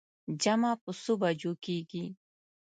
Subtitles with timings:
[0.41, 2.05] جمعه په څو بجو کېږي.